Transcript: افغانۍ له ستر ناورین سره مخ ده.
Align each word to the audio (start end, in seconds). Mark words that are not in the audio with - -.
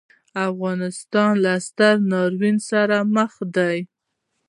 افغانۍ 0.47 1.33
له 1.43 1.53
ستر 1.67 1.95
ناورین 2.11 2.57
سره 2.69 2.97
مخ 3.15 3.33
ده. 3.55 3.71